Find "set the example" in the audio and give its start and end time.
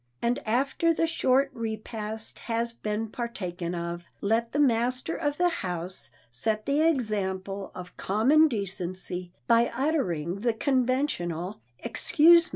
6.31-7.71